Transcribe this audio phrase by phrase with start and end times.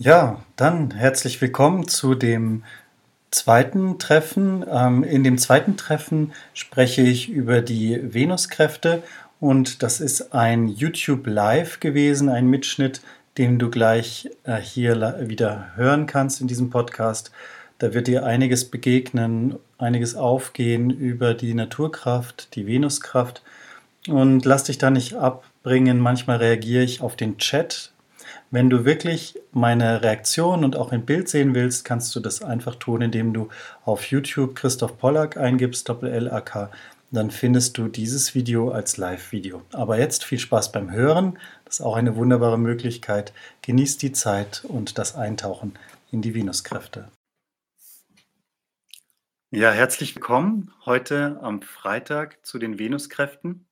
[0.00, 2.62] Ja, dann herzlich willkommen zu dem
[3.32, 4.64] zweiten Treffen.
[4.70, 9.02] Ähm, in dem zweiten Treffen spreche ich über die Venuskräfte
[9.40, 13.00] und das ist ein YouTube Live gewesen, ein Mitschnitt,
[13.38, 17.32] den du gleich äh, hier wieder hören kannst in diesem Podcast.
[17.78, 23.42] Da wird dir einiges begegnen, einiges aufgehen über die Naturkraft, die Venuskraft.
[24.06, 25.98] Und lass dich da nicht abbringen.
[25.98, 27.92] Manchmal reagiere ich auf den Chat,
[28.50, 32.76] wenn du wirklich meine Reaktion und auch ein Bild sehen willst, kannst du das einfach
[32.76, 33.48] tun, indem du
[33.84, 36.70] auf YouTube Christoph Pollack eingibst, Doppel-L-A-K.
[37.10, 39.62] Dann findest du dieses Video als Live-Video.
[39.72, 41.38] Aber jetzt viel Spaß beim Hören.
[41.64, 43.32] Das ist auch eine wunderbare Möglichkeit.
[43.62, 45.78] Genieß die Zeit und das Eintauchen
[46.10, 47.08] in die Venuskräfte.
[49.50, 53.67] Ja, herzlich willkommen heute am Freitag zu den Venuskräften.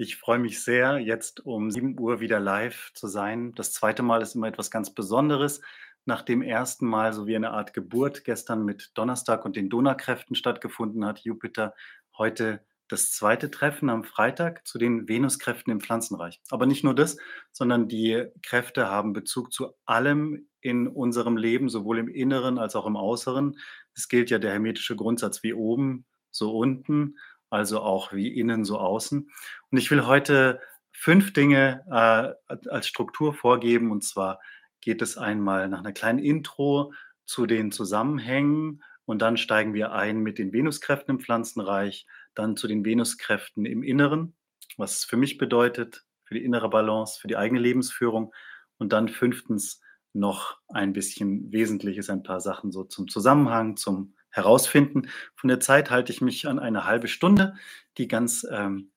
[0.00, 3.52] Ich freue mich sehr, jetzt um 7 Uhr wieder live zu sein.
[3.56, 5.60] Das zweite Mal ist immer etwas ganz Besonderes.
[6.04, 10.36] Nach dem ersten Mal so wie eine Art Geburt gestern mit Donnerstag und den Donaukräften
[10.36, 11.74] stattgefunden hat, Jupiter
[12.16, 16.40] heute das zweite Treffen am Freitag zu den Venuskräften im Pflanzenreich.
[16.48, 17.16] Aber nicht nur das,
[17.50, 22.86] sondern die Kräfte haben Bezug zu allem in unserem Leben, sowohl im Inneren als auch
[22.86, 23.58] im Äußeren.
[23.94, 27.16] Es gilt ja der hermetische Grundsatz wie oben, so unten
[27.50, 29.30] also auch wie innen so außen.
[29.70, 30.60] Und ich will heute
[30.92, 33.90] fünf Dinge äh, als Struktur vorgeben.
[33.90, 34.40] Und zwar
[34.80, 36.92] geht es einmal nach einer kleinen Intro
[37.24, 42.68] zu den Zusammenhängen und dann steigen wir ein mit den Venuskräften im Pflanzenreich, dann zu
[42.68, 44.36] den Venuskräften im Inneren,
[44.76, 48.34] was es für mich bedeutet, für die innere Balance, für die eigene Lebensführung
[48.76, 49.80] und dann fünftens
[50.12, 55.08] noch ein bisschen Wesentliches, ein paar Sachen so zum Zusammenhang, zum herausfinden.
[55.34, 57.54] Von der Zeit halte ich mich an eine halbe Stunde,
[57.98, 58.90] die ganz ähm,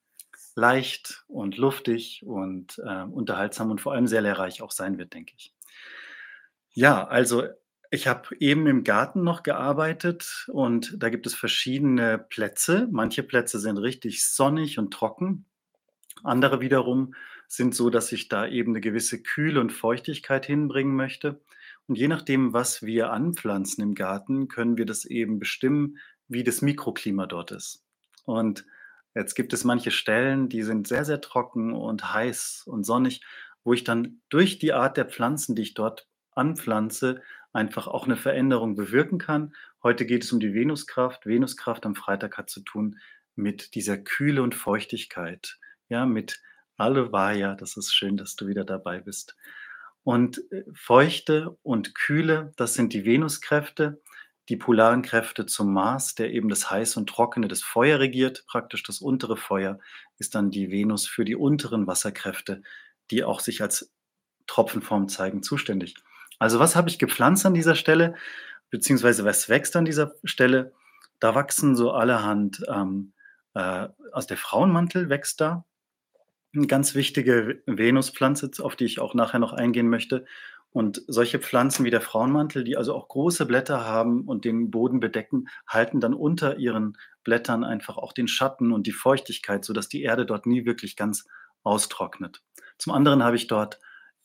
[0.55, 5.33] leicht und luftig und äh, unterhaltsam und vor allem sehr lehrreich auch sein wird, denke
[5.35, 5.53] ich.
[6.73, 7.43] Ja, also
[7.89, 12.87] ich habe eben im Garten noch gearbeitet und da gibt es verschiedene Plätze.
[12.89, 15.45] Manche Plätze sind richtig sonnig und trocken.
[16.23, 17.15] Andere wiederum
[17.47, 21.41] sind so, dass ich da eben eine gewisse Kühle und Feuchtigkeit hinbringen möchte.
[21.91, 25.97] Und je nachdem, was wir anpflanzen im Garten, können wir das eben bestimmen,
[26.29, 27.83] wie das Mikroklima dort ist.
[28.23, 28.65] Und
[29.13, 33.25] jetzt gibt es manche Stellen, die sind sehr, sehr trocken und heiß und sonnig,
[33.65, 37.21] wo ich dann durch die Art der Pflanzen, die ich dort anpflanze,
[37.51, 39.53] einfach auch eine Veränderung bewirken kann.
[39.83, 41.25] Heute geht es um die Venuskraft.
[41.25, 42.99] Venuskraft am Freitag hat zu tun
[43.35, 45.59] mit dieser Kühle und Feuchtigkeit,
[45.89, 46.41] ja, mit
[46.77, 49.35] Aloe Das ist schön, dass du wieder dabei bist.
[50.03, 54.01] Und äh, Feuchte und Kühle, das sind die Venuskräfte,
[54.49, 58.43] die polaren Kräfte zum Mars, der eben das Heiße und Trockene, das Feuer regiert.
[58.47, 59.79] Praktisch das untere Feuer
[60.17, 62.61] ist dann die Venus für die unteren Wasserkräfte,
[63.11, 63.91] die auch sich als
[64.47, 65.95] Tropfenform zeigen, zuständig.
[66.39, 68.15] Also was habe ich gepflanzt an dieser Stelle,
[68.71, 70.73] beziehungsweise was wächst an dieser Stelle?
[71.19, 73.13] Da wachsen so allerhand, ähm,
[73.53, 75.65] äh, also der Frauenmantel wächst da,
[76.53, 80.25] eine ganz wichtige Venuspflanze, auf die ich auch nachher noch eingehen möchte.
[80.71, 85.01] Und solche Pflanzen wie der Frauenmantel, die also auch große Blätter haben und den Boden
[85.01, 90.01] bedecken, halten dann unter ihren Blättern einfach auch den Schatten und die Feuchtigkeit, sodass die
[90.01, 91.27] Erde dort nie wirklich ganz
[91.63, 92.41] austrocknet.
[92.77, 93.79] Zum anderen habe ich dort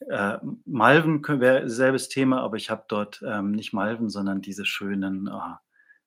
[0.08, 5.28] äh, Malven, wäre selbes Thema, aber ich habe dort ähm, nicht Malven, sondern diese schönen,
[5.28, 5.54] oh,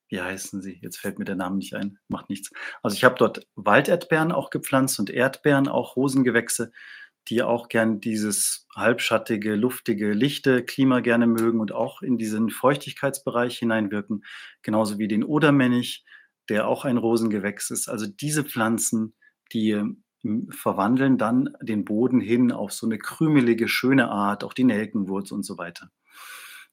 [0.10, 0.80] wie heißen sie?
[0.82, 2.52] Jetzt fällt mir der Name nicht ein, macht nichts.
[2.84, 6.72] Also ich habe dort Walderdbeeren auch gepflanzt und Erdbeeren, auch Rosengewächse,
[7.28, 13.60] die auch gern dieses halbschattige, luftige, lichte Klima gerne mögen und auch in diesen Feuchtigkeitsbereich
[13.60, 14.24] hineinwirken,
[14.64, 16.06] genauso wie den Odermännich,
[16.50, 17.88] der auch ein Rosengewächs ist.
[17.88, 19.14] Also diese Pflanzen,
[19.54, 19.76] die
[20.22, 25.32] hm, verwandeln dann den Boden hin auf so eine krümelige, schöne Art, auch die Nelkenwurz
[25.32, 25.92] und so weiter.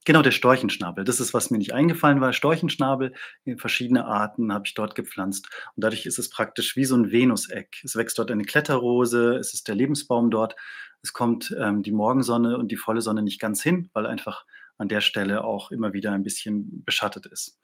[0.07, 1.03] Genau, der Storchenschnabel.
[1.03, 2.31] Das ist, was mir nicht eingefallen war.
[2.31, 3.13] Storchenschnabel
[3.43, 5.49] in verschiedene Arten habe ich dort gepflanzt.
[5.75, 7.81] Und dadurch ist es praktisch wie so ein Venuseck.
[7.83, 10.55] Es wächst dort eine Kletterrose, es ist der Lebensbaum dort.
[11.01, 14.45] Es kommt ähm, die Morgensonne und die volle Sonne nicht ganz hin, weil einfach
[14.77, 17.59] an der Stelle auch immer wieder ein bisschen beschattet ist.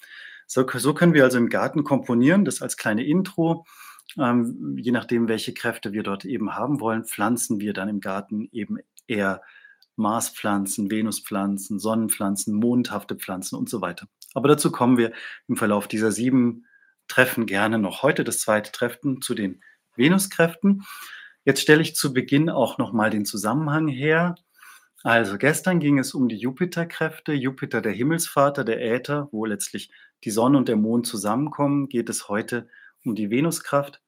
[0.45, 3.65] So, so können wir also im Garten komponieren, das als kleine Intro.
[4.17, 8.49] Ähm, je nachdem, welche Kräfte wir dort eben haben wollen, pflanzen wir dann im Garten
[8.51, 9.41] eben eher
[9.95, 14.07] Marspflanzen, Venuspflanzen, Sonnenpflanzen, mondhafte Pflanzen und so weiter.
[14.33, 15.11] Aber dazu kommen wir
[15.47, 16.65] im Verlauf dieser sieben
[17.07, 18.03] Treffen gerne noch.
[18.03, 19.61] Heute das zweite Treffen zu den
[19.95, 20.83] Venuskräften.
[21.45, 24.35] Jetzt stelle ich zu Beginn auch nochmal den Zusammenhang her.
[25.03, 29.91] Also gestern ging es um die Jupiterkräfte, Jupiter der Himmelsvater, der Äther, wo letztlich
[30.23, 32.69] die Sonne und der Mond zusammenkommen, geht es heute
[33.03, 34.01] um die Venuskraft.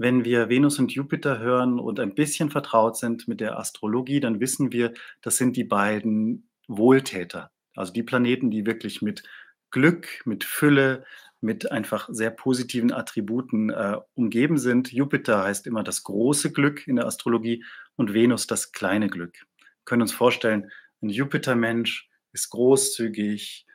[0.00, 4.40] Wenn wir Venus und Jupiter hören und ein bisschen vertraut sind mit der Astrologie, dann
[4.40, 9.24] wissen wir, das sind die beiden Wohltäter, also die Planeten, die wirklich mit
[9.70, 11.04] Glück, mit Fülle,
[11.42, 14.90] mit einfach sehr positiven Attributen äh, umgeben sind.
[14.90, 17.62] Jupiter heißt immer das große Glück in der Astrologie
[17.96, 19.34] und Venus das kleine Glück.
[19.58, 20.70] Wir können uns vorstellen,
[21.02, 23.66] ein Jupitermensch ist großzügig,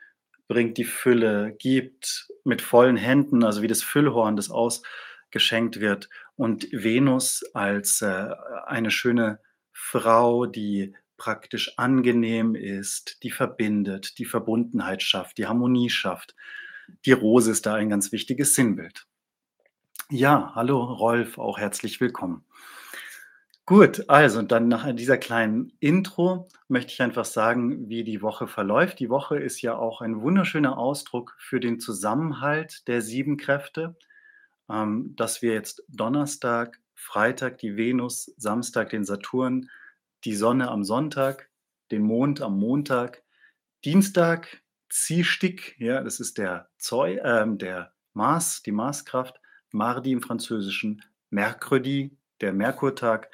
[0.48, 4.50] bringt die Fülle, gibt mit vollen Händen, also wie das Füllhorn, das
[5.36, 6.08] ausgeschenkt wird.
[6.36, 8.28] Und Venus als äh,
[8.66, 9.38] eine schöne
[9.72, 16.34] Frau, die praktisch angenehm ist, die verbindet, die Verbundenheit schafft, die Harmonie schafft.
[17.04, 19.06] Die Rose ist da ein ganz wichtiges Sinnbild.
[20.10, 22.44] Ja, hallo Rolf, auch herzlich willkommen.
[23.64, 29.00] Gut, also dann nach dieser kleinen Intro möchte ich einfach sagen, wie die Woche verläuft.
[29.00, 33.96] Die Woche ist ja auch ein wunderschöner Ausdruck für den Zusammenhalt der sieben Kräfte,
[34.70, 39.70] ähm, dass wir jetzt Donnerstag, Freitag die Venus, Samstag den Saturn,
[40.24, 41.50] die Sonne am Sonntag,
[41.90, 43.22] den Mond am Montag,
[43.84, 49.40] Dienstag Ziehstick, ja, das ist der Zeu, äh, der Mars, die Marskraft,
[49.70, 53.30] Mardi im Französischen, Mercredi, der Merkurtag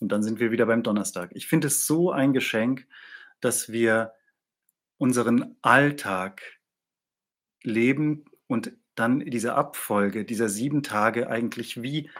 [0.00, 1.30] und dann sind wir wieder beim Donnerstag.
[1.34, 2.86] Ich finde es so ein Geschenk,
[3.40, 4.12] dass wir
[4.98, 6.42] unseren Alltag
[7.62, 12.10] leben und dann diese Abfolge dieser sieben Tage eigentlich wie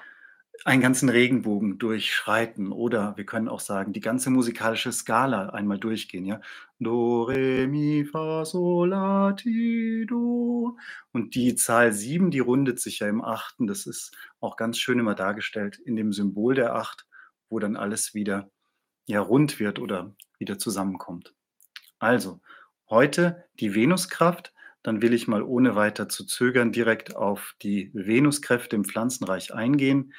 [0.64, 6.24] einen ganzen Regenbogen durchschreiten oder wir können auch sagen, die ganze musikalische Skala einmal durchgehen,
[6.24, 6.40] ja.
[6.78, 10.76] Do, re, mi, fa, sol, la, ti, do.
[11.12, 13.66] Und die Zahl 7, die rundet sich ja im Achten.
[13.66, 17.06] Das ist auch ganz schön immer dargestellt in dem Symbol der Acht,
[17.48, 18.50] wo dann alles wieder
[19.06, 21.34] ja rund wird oder wieder zusammenkommt.
[21.98, 22.40] Also,
[22.90, 24.52] heute die Venuskraft.
[24.86, 30.14] Dann will ich mal ohne weiter zu zögern direkt auf die Venuskräfte im Pflanzenreich eingehen.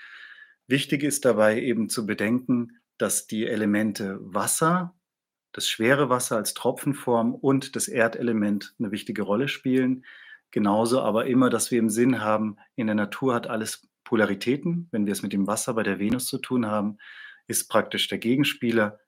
[0.67, 4.93] Wichtig ist dabei eben zu bedenken, dass die Elemente Wasser,
[5.53, 10.03] das schwere Wasser als Tropfenform und das Erdelement eine wichtige Rolle spielen.
[10.51, 14.89] Genauso aber immer, dass wir im Sinn haben, in der Natur hat alles Polaritäten.
[14.91, 16.97] Wenn wir es mit dem Wasser bei der Venus zu tun haben,
[17.47, 18.99] ist praktisch der Gegenspieler,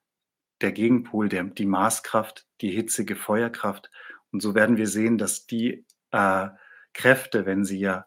[0.62, 3.92] der Gegenpol, der, die Maßkraft, die hitzige Feuerkraft.
[4.32, 6.48] Und so werden wir sehen, dass die äh,
[6.94, 8.06] Kräfte, wenn sie ja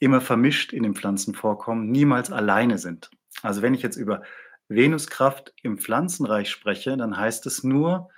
[0.00, 3.10] immer vermischt in den Pflanzen vorkommen, niemals alleine sind.
[3.42, 4.22] Also wenn ich jetzt über
[4.68, 8.08] Venuskraft im Pflanzenreich spreche, dann heißt es nur,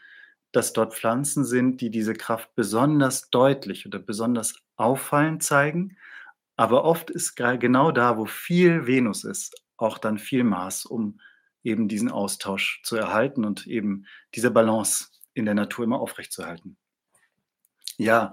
[0.52, 5.96] dass dort Pflanzen sind, die diese Kraft besonders deutlich oder besonders auffallend zeigen.
[6.56, 11.20] Aber oft ist genau da, wo viel Venus ist, auch dann viel Maß, um
[11.62, 16.78] eben diesen Austausch zu erhalten und eben diese Balance in der Natur immer aufrechtzuerhalten.
[17.99, 18.33] Ja,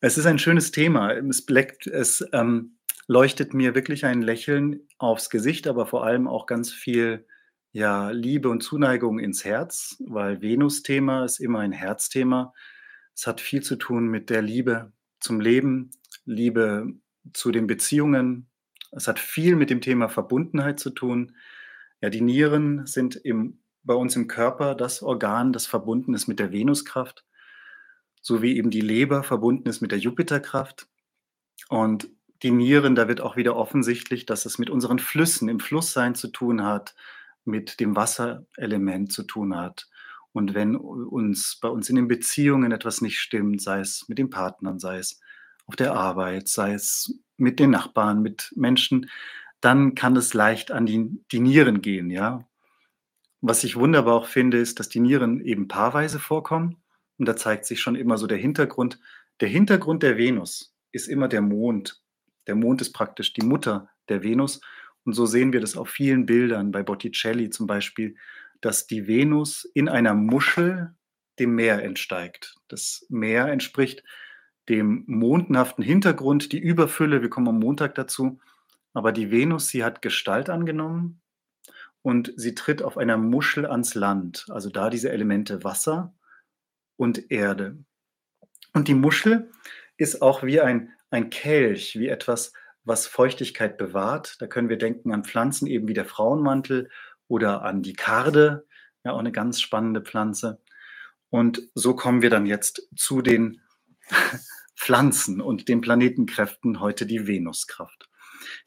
[0.00, 1.12] es ist ein schönes Thema.
[1.12, 2.76] Es, bleckt, es ähm,
[3.06, 7.26] leuchtet mir wirklich ein Lächeln aufs Gesicht, aber vor allem auch ganz viel
[7.72, 12.52] ja, Liebe und Zuneigung ins Herz, weil Venus-Thema ist immer ein Herzthema.
[13.14, 15.90] Es hat viel zu tun mit der Liebe zum Leben,
[16.26, 16.92] Liebe
[17.32, 18.48] zu den Beziehungen.
[18.92, 21.34] Es hat viel mit dem Thema Verbundenheit zu tun.
[22.02, 26.38] Ja, die Nieren sind im, bei uns im Körper das Organ, das verbunden ist mit
[26.38, 27.24] der Venuskraft
[28.24, 30.88] so wie eben die Leber verbunden ist mit der Jupiterkraft.
[31.68, 32.08] Und
[32.42, 36.28] die Nieren, da wird auch wieder offensichtlich, dass es mit unseren Flüssen, im Flusssein zu
[36.28, 36.94] tun hat,
[37.44, 39.90] mit dem Wasserelement zu tun hat.
[40.32, 44.30] Und wenn uns bei uns in den Beziehungen etwas nicht stimmt, sei es mit den
[44.30, 45.20] Partnern, sei es
[45.66, 49.10] auf der Arbeit, sei es mit den Nachbarn, mit Menschen,
[49.60, 52.42] dann kann es leicht an die, die Nieren gehen, ja.
[53.42, 56.78] Was ich wunderbar auch finde, ist, dass die Nieren eben paarweise vorkommen.
[57.24, 59.00] Und da zeigt sich schon immer so der Hintergrund.
[59.40, 62.02] Der Hintergrund der Venus ist immer der Mond.
[62.46, 64.60] Der Mond ist praktisch die Mutter der Venus.
[65.06, 68.16] Und so sehen wir das auf vielen Bildern, bei Botticelli zum Beispiel,
[68.60, 70.94] dass die Venus in einer Muschel
[71.38, 72.56] dem Meer entsteigt.
[72.68, 74.04] Das Meer entspricht
[74.68, 78.38] dem mondenhaften Hintergrund, die Überfülle, wir kommen am Montag dazu.
[78.92, 81.22] Aber die Venus, sie hat Gestalt angenommen
[82.02, 84.44] und sie tritt auf einer Muschel ans Land.
[84.50, 86.12] Also da diese Elemente Wasser,
[86.96, 87.78] und Erde.
[88.72, 89.50] Und die Muschel
[89.96, 92.52] ist auch wie ein, ein Kelch, wie etwas,
[92.84, 94.40] was Feuchtigkeit bewahrt.
[94.40, 96.90] Da können wir denken an Pflanzen eben wie der Frauenmantel
[97.28, 98.66] oder an die Karde,
[99.04, 100.60] ja auch eine ganz spannende Pflanze.
[101.30, 103.60] Und so kommen wir dann jetzt zu den
[104.76, 108.08] Pflanzen und den Planetenkräften heute die Venuskraft.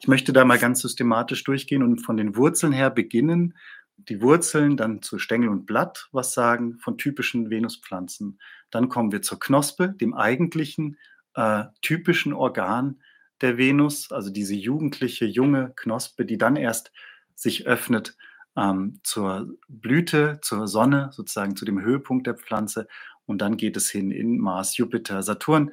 [0.00, 3.56] Ich möchte da mal ganz systematisch durchgehen und von den Wurzeln her beginnen.
[3.98, 8.40] Die Wurzeln, dann zu Stängel und Blatt was sagen von typischen Venuspflanzen.
[8.70, 10.98] Dann kommen wir zur Knospe, dem eigentlichen
[11.34, 13.02] äh, typischen Organ
[13.40, 16.92] der Venus, also diese jugendliche, junge Knospe, die dann erst
[17.34, 18.16] sich öffnet
[18.56, 22.88] ähm, zur Blüte, zur Sonne, sozusagen zu dem Höhepunkt der Pflanze.
[23.26, 25.72] Und dann geht es hin in Mars, Jupiter, Saturn.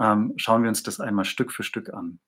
[0.00, 2.18] Ähm, schauen wir uns das einmal Stück für Stück an.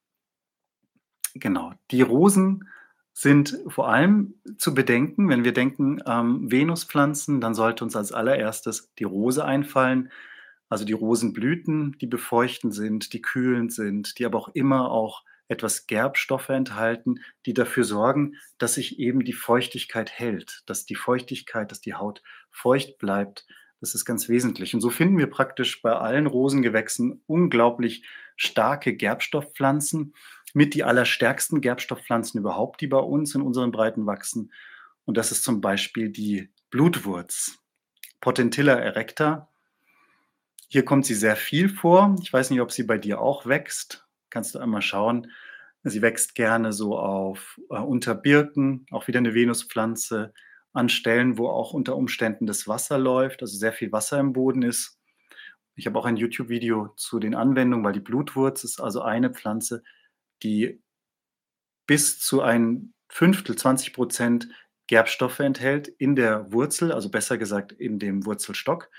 [1.35, 2.68] Genau, die Rosen
[3.14, 8.92] sind vor allem zu bedenken, wenn wir denken ähm, Venuspflanzen, dann sollte uns als allererstes
[8.99, 10.11] die Rose einfallen.
[10.68, 15.87] Also die Rosenblüten, die befeuchtend sind, die kühlend sind, die aber auch immer auch etwas
[15.87, 21.80] Gerbstoffe enthalten, die dafür sorgen, dass sich eben die Feuchtigkeit hält, dass die Feuchtigkeit, dass
[21.80, 23.47] die Haut feucht bleibt.
[23.80, 24.75] Das ist ganz wesentlich.
[24.75, 28.04] Und so finden wir praktisch bei allen Rosengewächsen unglaublich
[28.37, 30.14] starke Gerbstoffpflanzen
[30.54, 34.50] mit die allerstärksten Gerbstoffpflanzen überhaupt, die bei uns in unseren Breiten wachsen.
[35.04, 37.58] Und das ist zum Beispiel die Blutwurz,
[38.23, 39.50] Potentilla erecta.
[40.68, 42.16] Hier kommt sie sehr viel vor.
[42.23, 45.30] Ich weiß nicht, ob sie bei dir auch wächst kannst du einmal schauen.
[45.84, 50.34] Sie wächst gerne so auf äh, unter Birken, auch wieder eine Venuspflanze,
[50.73, 54.62] an Stellen, wo auch unter Umständen das Wasser läuft, also sehr viel Wasser im Boden
[54.62, 54.99] ist.
[55.76, 59.84] Ich habe auch ein YouTube-Video zu den Anwendungen, weil die Blutwurz ist also eine Pflanze,
[60.45, 60.81] die
[61.87, 64.49] bis zu ein Fünftel, 20 Prozent
[64.87, 68.91] Gerbstoffe enthält in der Wurzel, also besser gesagt in dem Wurzelstock.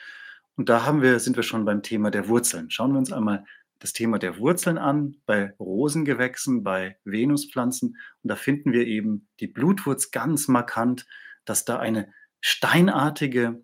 [0.56, 2.72] Und da haben wir, sind wir schon beim Thema der Wurzeln.
[2.72, 3.46] Schauen wir uns einmal
[3.80, 7.98] das Thema der Wurzeln an, bei Rosengewächsen, bei Venuspflanzen.
[8.24, 11.06] Und da finden wir eben die Blutwurz ganz markant,
[11.44, 12.12] dass da eine
[12.42, 13.62] steinartige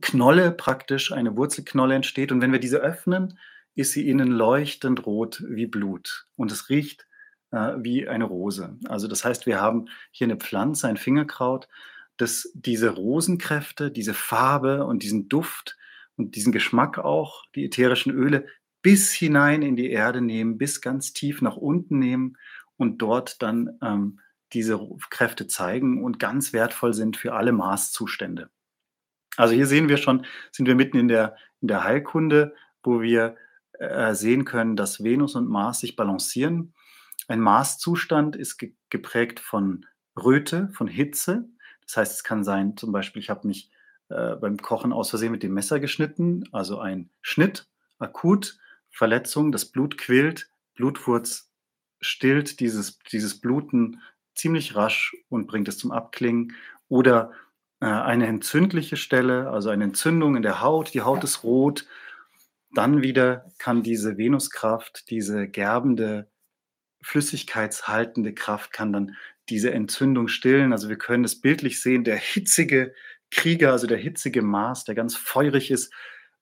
[0.00, 2.32] Knolle praktisch, eine Wurzelknolle entsteht.
[2.32, 3.38] Und wenn wir diese öffnen,
[3.78, 6.26] ist sie innen leuchtend rot wie Blut.
[6.34, 7.06] Und es riecht
[7.52, 8.76] äh, wie eine Rose.
[8.88, 11.68] Also das heißt, wir haben hier eine Pflanze, ein Fingerkraut,
[12.16, 15.76] das diese Rosenkräfte, diese Farbe und diesen Duft
[16.16, 18.48] und diesen Geschmack auch, die ätherischen Öle,
[18.82, 22.36] bis hinein in die Erde nehmen, bis ganz tief nach unten nehmen
[22.78, 24.18] und dort dann ähm,
[24.54, 28.50] diese Kräfte zeigen und ganz wertvoll sind für alle Maßzustände.
[29.36, 33.36] Also hier sehen wir schon, sind wir mitten in der, in der Heilkunde, wo wir
[33.78, 36.74] äh, sehen können, dass Venus und Mars sich balancieren.
[37.26, 39.84] Ein Maßzustand ist ge geprägt von
[40.16, 41.48] Röte, von Hitze.
[41.82, 43.70] Das heißt, es kann sein, zum Beispiel, ich habe mich
[44.08, 47.68] äh, beim Kochen aus Versehen mit dem Messer geschnitten, also ein Schnitt,
[47.98, 48.58] akut,
[48.90, 51.50] Verletzung, das Blut quillt, Blutwurz
[52.00, 54.00] stillt dieses, dieses Bluten
[54.34, 56.54] ziemlich rasch und bringt es zum Abklingen.
[56.88, 57.32] Oder
[57.80, 61.86] äh, eine entzündliche Stelle, also eine Entzündung in der Haut, die Haut ist rot.
[62.72, 66.28] Dann wieder kann diese Venuskraft, diese gerbende,
[67.02, 69.16] flüssigkeitshaltende Kraft, kann dann
[69.48, 70.72] diese Entzündung stillen.
[70.72, 72.94] Also wir können es bildlich sehen, der hitzige
[73.30, 75.92] Krieger, also der hitzige Mars, der ganz feurig ist,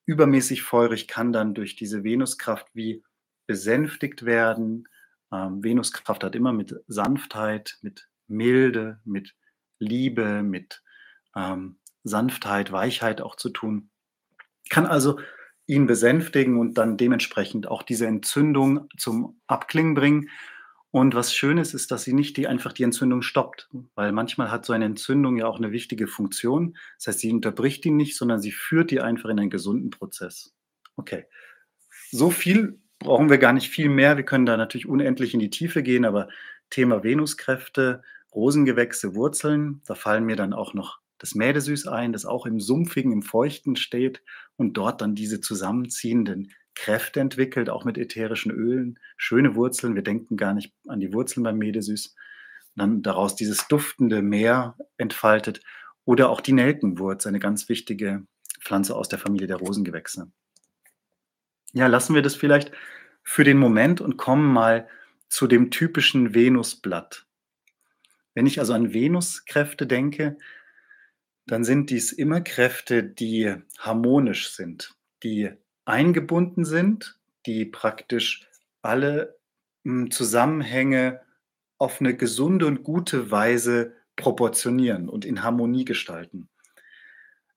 [0.07, 3.03] übermäßig feurig kann dann durch diese Venuskraft wie
[3.47, 4.89] besänftigt werden.
[5.33, 9.35] Ähm, Venuskraft hat immer mit Sanftheit, mit Milde, mit
[9.79, 10.83] Liebe, mit
[11.35, 13.91] ähm, Sanftheit, Weichheit auch zu tun.
[14.71, 15.19] Kann also
[15.67, 20.31] ihn besänftigen und dann dementsprechend auch diese Entzündung zum Abklingen bringen.
[20.91, 24.51] Und was schön ist, ist, dass sie nicht die, einfach die Entzündung stoppt, weil manchmal
[24.51, 26.77] hat so eine Entzündung ja auch eine wichtige Funktion.
[26.97, 30.55] Das heißt, sie unterbricht ihn nicht, sondern sie führt die einfach in einen gesunden Prozess.
[30.97, 31.27] Okay.
[32.11, 34.17] So viel brauchen wir gar nicht viel mehr.
[34.17, 36.29] Wir können da natürlich unendlich in die Tiefe gehen, aber
[36.71, 38.03] Thema Venuskräfte,
[38.35, 43.13] Rosengewächse, Wurzeln, da fallen mir dann auch noch das Mädesüß ein, das auch im Sumpfigen,
[43.13, 44.23] im Feuchten steht
[44.57, 49.95] und dort dann diese zusammenziehenden Kräfte entwickelt, auch mit ätherischen Ölen, schöne Wurzeln.
[49.95, 52.15] Wir denken gar nicht an die Wurzeln beim Medesüß.
[52.77, 55.63] dann daraus dieses duftende Meer entfaltet.
[56.05, 58.27] Oder auch die Nelkenwurz, eine ganz wichtige
[58.61, 60.31] Pflanze aus der Familie der Rosengewächse.
[61.73, 62.73] Ja, lassen wir das vielleicht
[63.23, 64.89] für den Moment und kommen mal
[65.29, 67.27] zu dem typischen Venusblatt.
[68.35, 70.37] Wenn ich also an Venuskräfte denke,
[71.47, 75.51] dann sind dies immer Kräfte, die harmonisch sind, die
[75.85, 78.49] eingebunden sind, die praktisch
[78.83, 79.39] alle
[79.85, 81.21] hm, Zusammenhänge
[81.79, 86.49] auf eine gesunde und gute Weise proportionieren und in Harmonie gestalten.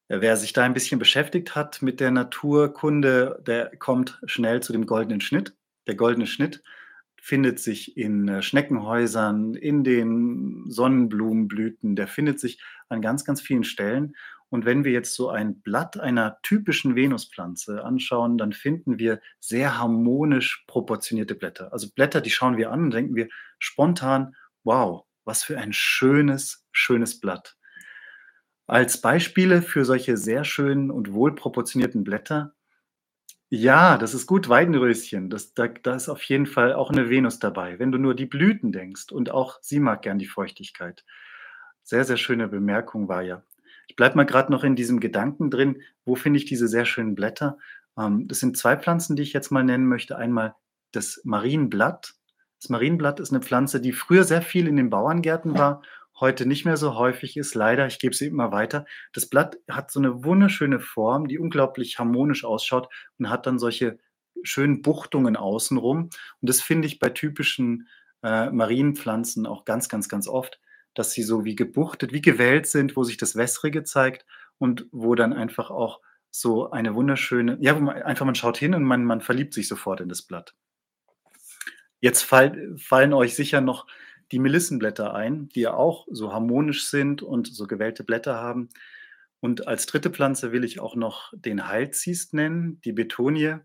[0.07, 4.73] Äh, wer sich da ein bisschen beschäftigt hat mit der Naturkunde, der kommt schnell zu
[4.73, 5.55] dem goldenen Schnitt.
[5.87, 6.61] Der goldene Schnitt
[7.21, 13.63] findet sich in äh, Schneckenhäusern, in den Sonnenblumenblüten, der findet sich an ganz, ganz vielen
[13.63, 14.15] Stellen.
[14.49, 19.77] Und wenn wir jetzt so ein Blatt einer typischen Venuspflanze anschauen, dann finden wir sehr
[19.77, 21.71] harmonisch proportionierte Blätter.
[21.71, 26.65] Also Blätter, die schauen wir an und denken wir spontan, wow, was für ein schönes,
[26.71, 27.57] schönes Blatt.
[28.65, 32.53] Als Beispiele für solche sehr schönen und wohlproportionierten Blätter
[33.49, 35.29] ja, das ist gut, Weidenröschen.
[35.29, 38.27] Das da da ist auf jeden Fall auch eine Venus dabei, wenn du nur die
[38.27, 41.03] Blüten denkst und auch sie mag gern die Feuchtigkeit.
[41.83, 43.43] Sehr, sehr schöne Bemerkung war ja.
[43.87, 47.15] Ich bleibe mal gerade noch in diesem Gedanken drin, wo finde ich diese sehr schönen
[47.15, 47.57] Blätter?
[47.97, 50.15] Ähm, das sind zwei Pflanzen, die ich jetzt mal nennen möchte.
[50.15, 50.55] Einmal
[50.91, 52.13] das Marienblatt.
[52.61, 55.81] Das Marienblatt ist eine Pflanze, die früher sehr viel in den Bauerngärten war
[56.19, 57.55] heute nicht mehr so häufig ist.
[57.55, 58.85] Leider, ich gebe sie immer weiter.
[59.13, 63.99] Das Blatt hat so eine wunderschöne Form, die unglaublich harmonisch ausschaut und hat dann solche
[64.43, 66.03] schönen Buchtungen außenrum.
[66.41, 67.87] Und das finde ich bei typischen
[68.23, 70.59] äh, Marienpflanzen auch ganz, ganz, ganz oft,
[70.93, 74.25] dass sie so wie gebuchtet, wie gewellt sind, wo sich das Wässrige zeigt
[74.57, 78.73] und wo dann einfach auch so eine wunderschöne, ja, wo man einfach man schaut hin
[78.75, 80.53] und man, man verliebt sich sofort in das Blatt.
[82.01, 83.87] Jetzt fall, fallen euch sicher noch
[84.31, 88.69] die Melissenblätter ein, die ja auch so harmonisch sind und so gewellte Blätter haben.
[89.39, 93.55] Und als dritte Pflanze will ich auch noch den Heilzist nennen, die Betonie,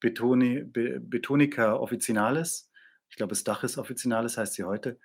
[0.00, 2.70] Betoni, Be, Betonica officinalis.
[3.10, 4.98] Ich glaube, Stachys officinalis heißt sie heute.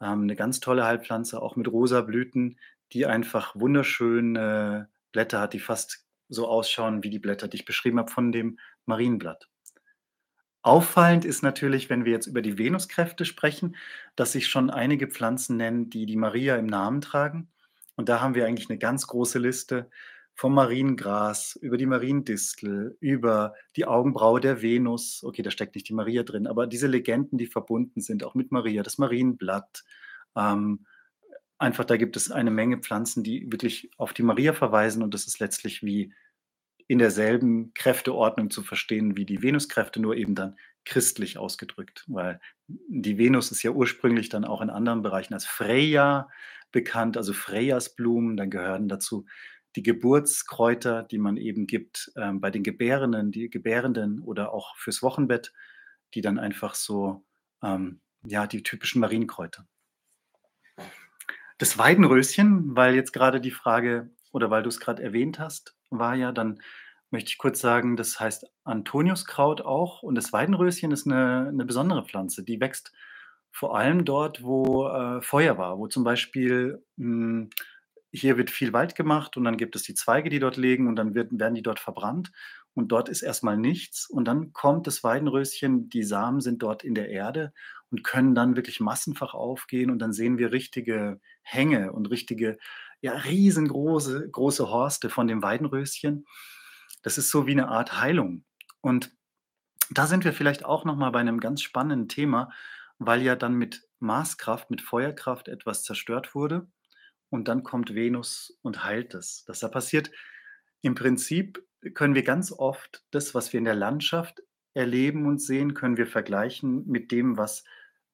[0.00, 2.58] Ähm, eine ganz tolle Heilpflanze, auch mit rosa Blüten,
[2.92, 7.98] die einfach wunderschöne Blätter hat, die fast so ausschauen wie die Blätter, die ich beschrieben
[7.98, 9.48] habe von dem Marienblatt.
[10.64, 13.76] Auffallend ist natürlich, wenn wir jetzt über die Venuskräfte sprechen,
[14.16, 17.48] dass sich schon einige Pflanzen nennen, die die Maria im Namen tragen.
[17.96, 19.90] Und da haben wir eigentlich eine ganz große Liste
[20.34, 25.22] vom Mariengras über die Mariendistel, über die Augenbraue der Venus.
[25.22, 28.50] Okay, da steckt nicht die Maria drin, aber diese Legenden, die verbunden sind, auch mit
[28.50, 29.84] Maria, das Marienblatt.
[30.34, 30.86] Ähm,
[31.58, 35.26] einfach, da gibt es eine Menge Pflanzen, die wirklich auf die Maria verweisen und das
[35.26, 36.14] ist letztlich wie
[36.86, 43.16] in derselben Kräfteordnung zu verstehen wie die Venuskräfte, nur eben dann christlich ausgedrückt, weil die
[43.16, 46.28] Venus ist ja ursprünglich dann auch in anderen Bereichen als Freya
[46.72, 49.24] bekannt, also Freyas Blumen, dann gehören dazu
[49.76, 55.02] die Geburtskräuter, die man eben gibt ähm, bei den Gebärenden, die Gebärenden oder auch fürs
[55.02, 55.52] Wochenbett,
[56.14, 57.24] die dann einfach so,
[57.62, 59.66] ähm, ja, die typischen Marienkräuter.
[61.58, 66.14] Das Weidenröschen, weil jetzt gerade die Frage oder weil du es gerade erwähnt hast, war
[66.14, 66.60] ja, dann
[67.10, 72.04] möchte ich kurz sagen, das heißt Antoniuskraut auch und das Weidenröschen ist eine 'ne besondere
[72.04, 72.42] Pflanze.
[72.44, 72.92] Die wächst
[73.52, 77.50] vor allem dort, wo, äh, Feuer war, wo zum Beispiel, hm
[78.12, 80.96] hier wird viel Wald gemacht und dann gibt es die Zweige, die dort liegen und
[80.96, 82.30] dann wird werden die dort verbrannt
[82.74, 86.94] und dort ist erstmal nichts und dann kommt das Weidenröschen, die Samen sind dort in
[86.94, 87.52] der Erde
[87.90, 92.58] und können dann wirklich massenfach aufgehen und dann sehen wir richtige Hänge und richtige
[93.04, 96.24] ja, riesengroße große Horste von dem Weidenröschen.
[97.02, 98.46] Das ist so wie eine Art Heilung.
[98.80, 99.12] Und
[99.90, 102.50] da sind wir vielleicht auch noch mal bei einem ganz spannenden Thema,
[102.98, 106.66] weil ja dann mit Maßkraft, mit Feuerkraft etwas zerstört wurde
[107.28, 109.44] und dann kommt Venus und heilt es.
[109.44, 110.10] Das da passiert
[110.80, 111.62] im Prinzip
[111.92, 116.06] können wir ganz oft das, was wir in der Landschaft erleben und sehen, können wir
[116.06, 117.64] vergleichen mit dem, was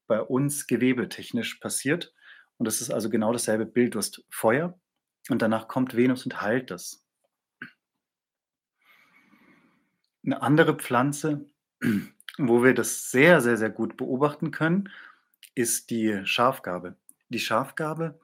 [0.07, 2.13] bei uns gewebetechnisch passiert.
[2.61, 3.95] Und das ist also genau dasselbe Bild.
[3.95, 4.79] Du hast Feuer
[5.29, 7.03] und danach kommt Venus und heilt das.
[10.23, 11.49] Eine andere Pflanze,
[12.37, 14.89] wo wir das sehr, sehr, sehr gut beobachten können,
[15.55, 16.97] ist die Schafgabe.
[17.29, 18.19] Die Schafgabe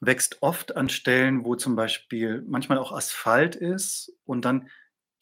[0.00, 4.68] wächst oft an Stellen, wo zum Beispiel manchmal auch Asphalt ist und dann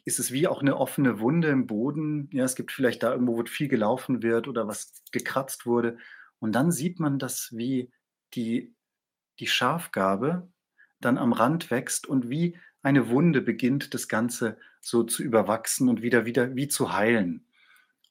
[0.06, 2.30] ist es wie auch eine offene Wunde im Boden.
[2.32, 5.98] Ja, es gibt vielleicht da irgendwo, wo viel gelaufen wird oder was gekratzt wurde.
[6.38, 7.92] Und dann sieht man das, wie
[8.34, 8.74] die,
[9.38, 10.48] die Schafgabe
[11.00, 16.02] dann am Rand wächst und wie eine Wunde beginnt, das Ganze so zu überwachsen und
[16.02, 17.46] wieder, wieder wie zu heilen.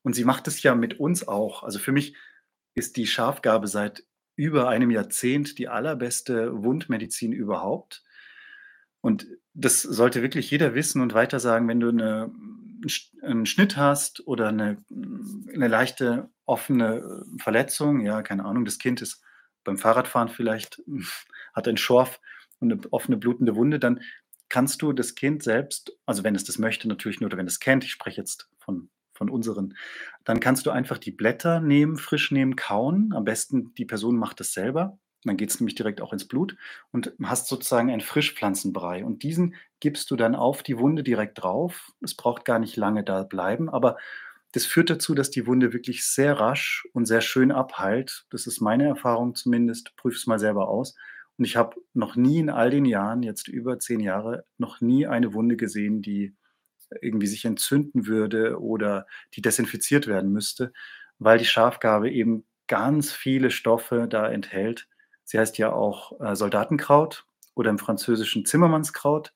[0.01, 1.63] Und sie macht es ja mit uns auch.
[1.63, 2.15] Also für mich
[2.75, 4.03] ist die Schafgabe seit
[4.35, 8.03] über einem Jahrzehnt die allerbeste Wundmedizin überhaupt.
[9.01, 12.31] Und das sollte wirklich jeder wissen und weitersagen, wenn du eine,
[13.21, 19.21] einen Schnitt hast oder eine, eine leichte offene Verletzung, ja, keine Ahnung, das Kind ist
[19.63, 20.81] beim Fahrradfahren vielleicht,
[21.53, 22.19] hat einen Schorf
[22.59, 24.01] und eine offene blutende Wunde, dann
[24.49, 27.59] kannst du das Kind selbst, also wenn es das möchte, natürlich nur, oder wenn es
[27.59, 29.75] kennt, ich spreche jetzt von, von unseren,
[30.25, 33.13] dann kannst du einfach die Blätter nehmen, frisch nehmen, kauen.
[33.13, 34.99] Am besten die Person macht es selber.
[35.23, 36.57] Dann geht es nämlich direkt auch ins Blut
[36.91, 39.05] und hast sozusagen einen Frischpflanzenbrei.
[39.05, 41.91] Und diesen gibst du dann auf die Wunde direkt drauf.
[42.01, 43.97] Es braucht gar nicht lange da bleiben, aber
[44.53, 48.25] das führt dazu, dass die Wunde wirklich sehr rasch und sehr schön abheilt.
[48.29, 49.95] Das ist meine Erfahrung zumindest.
[49.97, 50.95] Prüf es mal selber aus.
[51.37, 55.07] Und ich habe noch nie in all den Jahren, jetzt über zehn Jahre, noch nie
[55.07, 56.35] eine Wunde gesehen, die
[57.01, 60.71] irgendwie sich entzünden würde oder die desinfiziert werden müsste,
[61.17, 64.87] weil die Schafgarbe eben ganz viele Stoffe da enthält.
[65.23, 69.33] Sie heißt ja auch äh, Soldatenkraut oder im Französischen Zimmermannskraut,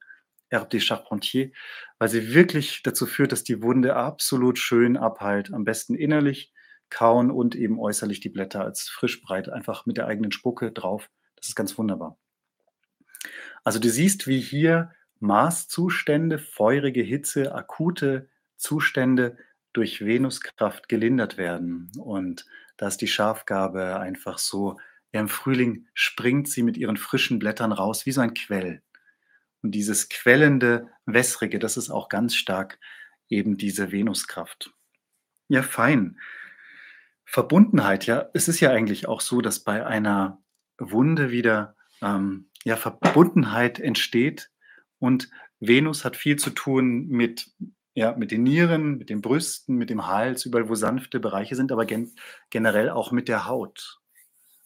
[0.49, 1.51] Herbe des Charpentiers,
[1.99, 5.53] weil sie wirklich dazu führt, dass die Wunde absolut schön abheilt.
[5.53, 6.53] Am besten innerlich
[6.89, 11.09] kauen und eben äußerlich die Blätter als Frischbreit einfach mit der eigenen Spucke drauf.
[11.35, 12.17] Das ist ganz wunderbar.
[13.63, 19.37] Also du siehst, wie hier Maßzustände, feurige Hitze, akute Zustände
[19.73, 21.91] durch Venuskraft gelindert werden.
[21.97, 22.45] Und
[22.77, 24.77] da ist die Schafgabe einfach so,
[25.11, 28.81] im Frühling springt sie mit ihren frischen Blättern raus, wie so ein Quell.
[29.61, 32.79] Und dieses quellende, wässrige, das ist auch ganz stark
[33.29, 34.71] eben diese Venuskraft.
[35.47, 36.19] Ja, fein.
[37.25, 40.41] Verbundenheit, ja, es ist ja eigentlich auch so, dass bei einer
[40.77, 44.49] Wunde wieder ähm, ja, Verbundenheit entsteht
[44.99, 47.51] und Venus hat viel zu tun mit,
[47.93, 51.71] ja, mit den Nieren, mit den Brüsten, mit dem Hals, überall wo sanfte Bereiche sind,
[51.71, 52.13] aber gen
[52.49, 53.99] generell auch mit der Haut.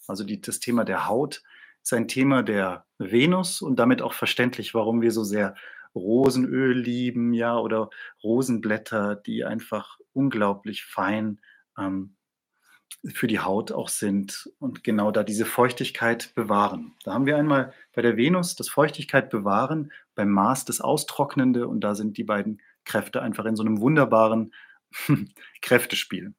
[0.08, 1.42] Also die, das Thema der Haut
[1.84, 5.56] ist ein Thema der Venus und damit auch verständlich, warum wir so sehr
[5.96, 7.90] Rosenöl lieben, ja, oder
[8.24, 11.42] Rosenblätter, die einfach unglaublich fein
[11.78, 12.16] ähm,
[13.14, 16.94] für die Haut auch sind und genau da diese Feuchtigkeit bewahren.
[17.04, 21.82] Da haben wir einmal bei der Venus das Feuchtigkeit bewahren, beim Mars das Austrocknende und
[21.82, 24.54] da sind die beiden Kräfte einfach in so einem wunderbaren
[25.62, 26.34] Kräftespiel.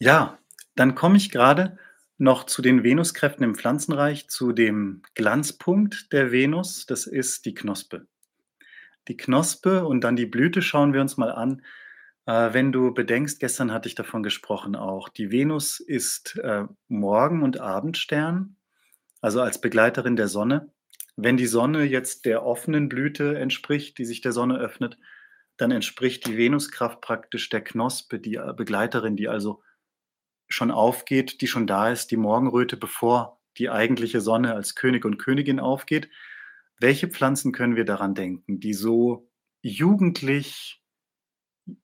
[0.00, 0.37] Ja,
[0.78, 1.78] dann komme ich gerade
[2.18, 8.06] noch zu den Venuskräften im Pflanzenreich, zu dem Glanzpunkt der Venus, das ist die Knospe
[9.08, 11.62] die Knospe und dann die Blüte schauen wir uns mal an.
[12.26, 17.42] Äh, wenn du bedenkst, gestern hatte ich davon gesprochen auch, die Venus ist äh, Morgen-
[17.42, 18.56] und Abendstern,
[19.20, 20.70] also als Begleiterin der Sonne.
[21.16, 24.98] Wenn die Sonne jetzt der offenen Blüte entspricht, die sich der Sonne öffnet,
[25.56, 29.62] dann entspricht die Venuskraft praktisch der Knospe, die äh, Begleiterin, die also
[30.48, 35.18] schon aufgeht, die schon da ist, die Morgenröte, bevor die eigentliche Sonne als König und
[35.18, 36.08] Königin aufgeht.
[36.80, 39.28] Welche Pflanzen können wir daran denken, die so
[39.62, 40.82] jugendlich,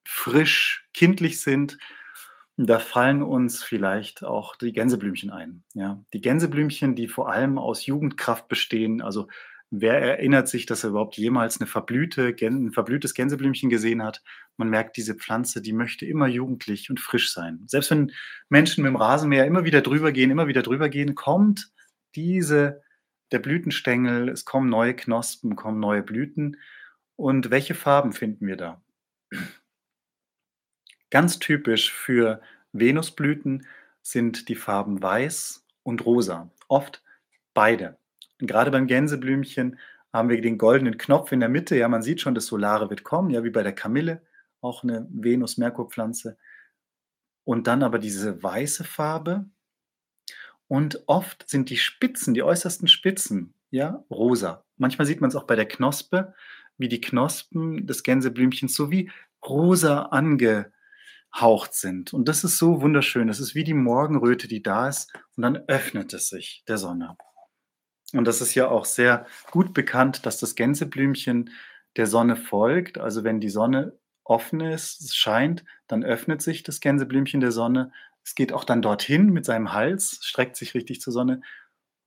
[0.04, 1.78] frisch, kindlich sind?
[2.56, 5.64] Da fallen uns vielleicht auch die Gänseblümchen ein.
[5.74, 9.02] Ja, die Gänseblümchen, die vor allem aus Jugendkraft bestehen.
[9.02, 9.26] Also
[9.80, 14.22] wer erinnert sich, dass er überhaupt jemals eine verblühte, ein verblühtes Gänseblümchen gesehen hat?
[14.56, 17.64] Man merkt, diese Pflanze, die möchte immer jugendlich und frisch sein.
[17.66, 18.12] Selbst wenn
[18.48, 21.70] Menschen mit dem Rasenmäher immer wieder drüber gehen, immer wieder drüber gehen, kommt
[22.14, 22.82] diese
[23.32, 26.58] der Blütenstängel, es kommen neue Knospen, kommen neue Blüten.
[27.16, 28.82] Und welche Farben finden wir da?
[31.10, 32.40] Ganz typisch für
[32.72, 33.66] Venusblüten
[34.02, 36.50] sind die Farben weiß und rosa.
[36.68, 37.02] Oft
[37.54, 37.98] beide.
[38.44, 39.78] Und gerade beim Gänseblümchen
[40.12, 41.78] haben wir den goldenen Knopf in der Mitte.
[41.78, 44.20] Ja, man sieht schon, das Solare wird kommen, ja, wie bei der Kamille,
[44.60, 46.36] auch eine Venus-Merkur-Pflanze.
[47.44, 49.46] Und dann aber diese weiße Farbe,
[50.68, 54.66] und oft sind die Spitzen, die äußersten Spitzen, ja, rosa.
[54.76, 56.34] Manchmal sieht man es auch bei der Knospe,
[56.76, 59.10] wie die Knospen des Gänseblümchens so wie
[59.42, 62.12] rosa angehaucht sind.
[62.12, 63.26] Und das ist so wunderschön.
[63.26, 65.14] Das ist wie die Morgenröte, die da ist.
[65.34, 67.16] Und dann öffnet es sich der Sonne.
[68.12, 71.50] Und das ist ja auch sehr gut bekannt, dass das Gänseblümchen
[71.96, 72.98] der Sonne folgt.
[72.98, 77.92] Also wenn die Sonne offen ist, scheint, dann öffnet sich das Gänseblümchen der Sonne
[78.24, 81.42] es geht auch dann dorthin mit seinem Hals, streckt sich richtig zur Sonne.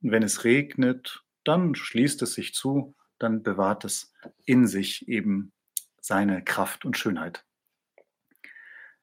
[0.02, 4.12] Und wenn es regnet, dann schließt es sich zu, dann bewahrt es
[4.44, 5.52] in sich eben
[6.00, 7.44] seine Kraft und Schönheit.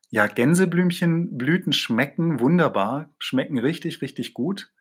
[0.09, 4.71] Ja, Gänseblümchenblüten schmecken wunderbar, schmecken richtig, richtig gut.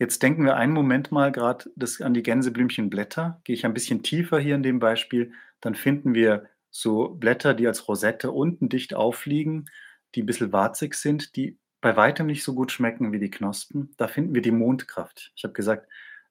[0.00, 3.42] Jetzt denken wir einen Moment mal gerade an die Gänseblümchenblätter.
[3.44, 7.66] Gehe ich ein bisschen tiefer hier in dem Beispiel, dann finden wir so Blätter, die
[7.66, 9.68] als Rosette unten dicht aufliegen,
[10.14, 13.92] die ein bisschen warzig sind, die bei weitem nicht so gut schmecken wie die Knospen.
[13.98, 15.32] Da finden wir die Mondkraft.
[15.36, 15.86] Ich habe gesagt,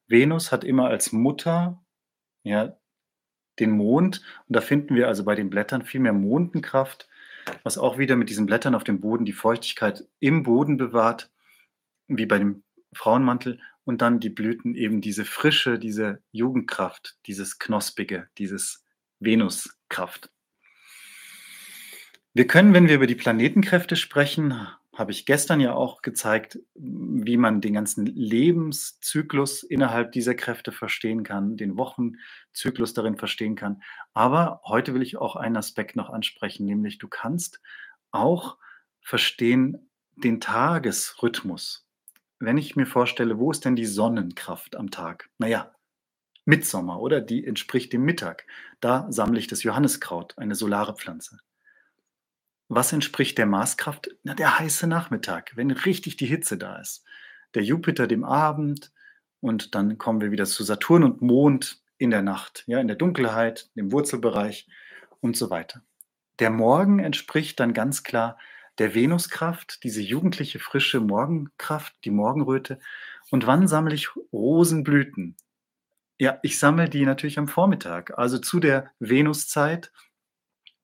[0.08, 1.80] Venus hat immer als Mutter
[2.42, 2.76] ja,
[3.60, 7.08] den Mond und da finden wir also bei den Blättern viel mehr Mondenkraft,
[7.62, 11.30] was auch wieder mit diesen Blättern auf dem Boden die Feuchtigkeit im Boden bewahrt,
[12.08, 18.28] wie bei dem Frauenmantel und dann die Blüten eben diese Frische, diese Jugendkraft, dieses Knospige,
[18.38, 18.84] dieses
[19.20, 20.30] Venuskraft.
[22.34, 27.38] Wir können, wenn wir über die Planetenkräfte sprechen, habe ich gestern ja auch gezeigt, wie
[27.38, 33.82] man den ganzen Lebenszyklus innerhalb dieser Kräfte verstehen kann, den Wochenzyklus darin verstehen kann.
[34.14, 37.62] Aber heute will ich auch einen Aspekt noch ansprechen, nämlich du kannst
[38.12, 38.58] auch
[39.02, 41.89] verstehen, den Tagesrhythmus,
[42.40, 45.30] wenn ich mir vorstelle, wo ist denn die Sonnenkraft am Tag?
[45.38, 45.74] Naja,
[46.46, 47.22] Mitsommer, oder?
[47.22, 48.46] Die entspricht dem Mittag.
[48.80, 51.40] Da sammle ich das Johanniskraut, eine solare Pflanze.
[52.70, 54.10] Was entspricht der Marskraft?
[54.24, 57.04] Na, der heiße Nachmittag, wenn richtig die Hitze da ist.
[57.56, 58.92] Der Jupiter dem Abend
[59.42, 62.96] und dann kommen wir wieder zu Saturn und Mond in der Nacht, ja, in der
[62.96, 64.68] Dunkelheit, im Wurzelbereich
[65.20, 65.82] und so weiter.
[66.40, 68.38] Der Morgen entspricht dann ganz klar
[68.80, 72.80] der Venuskraft, diese jugendliche, frische Morgenkraft, die Morgenröte.
[73.30, 75.36] Und wann sammle ich Rosenblüten?
[76.18, 79.92] Ja, ich sammle die natürlich am Vormittag, also zu der Venuszeit.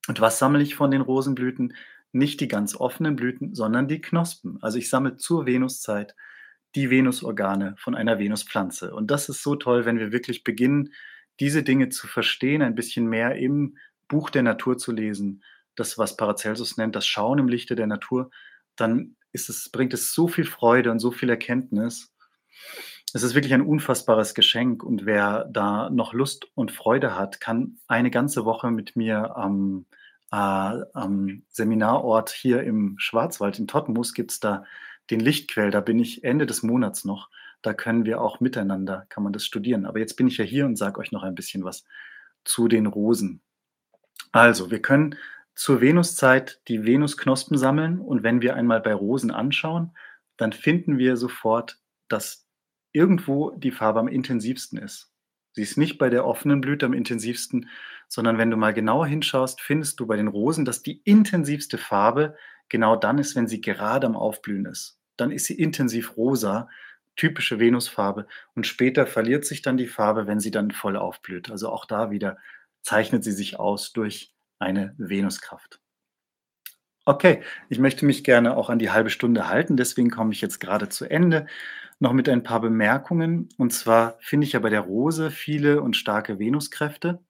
[0.08, 1.74] Und was sammle ich von den Rosenblüten?
[2.12, 4.58] Nicht die ganz offenen Blüten, sondern die Knospen.
[4.62, 6.14] Also ich sammle zur Venuszeit
[6.74, 8.94] die Venusorgane von einer Venuspflanze.
[8.94, 10.92] Und das ist so toll, wenn wir wirklich beginnen,
[11.40, 13.76] diese Dinge zu verstehen, ein bisschen mehr im
[14.08, 15.42] Buch der Natur zu lesen
[15.76, 18.30] das, was Paracelsus nennt, das Schauen im Lichte der Natur,
[18.74, 22.12] dann es, bringt es so viel Freude und so viel Erkenntnis.
[23.12, 27.78] Es ist wirklich ein unfassbares Geschenk und wer da noch Lust und Freude hat, kann
[27.86, 29.86] eine ganze Woche mit mir am,
[30.32, 34.64] äh, am Seminarort hier im Schwarzwald in Tottenmus gibt es da
[35.10, 37.30] den Lichtquell, da bin ich Ende des Monats noch.
[37.62, 39.86] Da können wir auch miteinander, kann man das studieren.
[39.86, 41.84] Aber jetzt bin ich ja hier und sage euch noch ein bisschen was
[42.44, 43.40] zu den Rosen.
[44.32, 45.16] Also, wir können
[45.56, 49.96] zur Venuszeit die Venusknospen sammeln und wenn wir einmal bei Rosen anschauen,
[50.36, 52.46] dann finden wir sofort, dass
[52.92, 55.10] irgendwo die Farbe am intensivsten ist.
[55.52, 57.70] Sie ist nicht bei der offenen Blüte am intensivsten,
[58.06, 62.36] sondern wenn du mal genauer hinschaust, findest du bei den Rosen, dass die intensivste Farbe
[62.68, 65.00] genau dann ist, wenn sie gerade am Aufblühen ist.
[65.16, 66.68] Dann ist sie intensiv rosa,
[67.16, 71.50] typische Venusfarbe und später verliert sich dann die Farbe, wenn sie dann voll aufblüht.
[71.50, 72.36] Also auch da wieder
[72.82, 75.80] zeichnet sie sich aus durch eine Venuskraft.
[77.04, 80.58] Okay, ich möchte mich gerne auch an die halbe Stunde halten, deswegen komme ich jetzt
[80.58, 81.46] gerade zu Ende.
[82.00, 83.48] Noch mit ein paar Bemerkungen.
[83.58, 87.20] Und zwar finde ich ja bei der Rose viele und starke Venuskräfte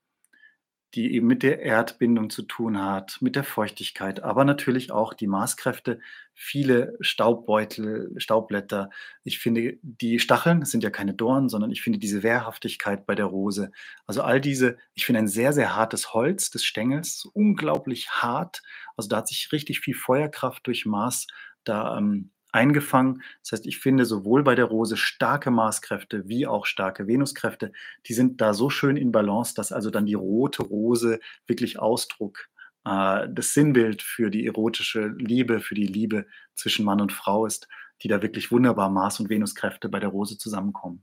[0.94, 5.26] die eben mit der Erdbindung zu tun hat, mit der Feuchtigkeit, aber natürlich auch die
[5.26, 6.00] Maßkräfte,
[6.32, 8.90] viele Staubbeutel, Staubblätter.
[9.24, 13.26] Ich finde, die Stacheln, sind ja keine Dornen, sondern ich finde diese Wehrhaftigkeit bei der
[13.26, 13.72] Rose.
[14.06, 18.62] Also all diese, ich finde ein sehr, sehr hartes Holz des Stängels, unglaublich hart.
[18.96, 21.26] Also da hat sich richtig viel Feuerkraft durch Maß
[21.64, 23.22] da ähm, eingefangen.
[23.42, 27.72] Das heißt, ich finde sowohl bei der Rose starke Marskräfte wie auch starke Venuskräfte,
[28.06, 32.48] die sind da so schön in Balance, dass also dann die rote Rose wirklich Ausdruck,
[32.84, 37.68] äh, das Sinnbild für die erotische Liebe, für die Liebe zwischen Mann und Frau ist,
[38.02, 41.02] die da wirklich wunderbar Mars- und Venuskräfte bei der Rose zusammenkommen.